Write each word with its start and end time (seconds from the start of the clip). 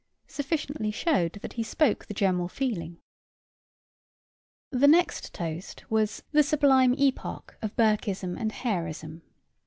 sufficiently 0.27 0.89
showed 0.89 1.33
that 1.43 1.53
he 1.53 1.61
spoke 1.61 2.07
the 2.07 2.13
general 2.15 2.47
feeling. 2.47 2.97
The 4.71 4.87
next 4.87 5.31
toast 5.31 5.83
was 5.91 6.23
"The 6.31 6.41
sublime 6.41 6.95
epoch 6.95 7.55
of 7.61 7.75
Burkism 7.75 8.35
and 8.35 8.51
Harism!" 8.51 9.21